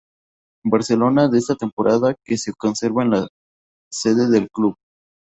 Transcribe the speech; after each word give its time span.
Barcelona 0.65 1.27
de 1.27 1.37
esa 1.37 1.53
temporada, 1.53 2.15
que 2.25 2.35
se 2.35 2.53
conserva 2.53 3.03
en 3.03 3.11
la 3.11 3.27
sede 3.91 4.27
del 4.31 4.49
club. 4.49 4.75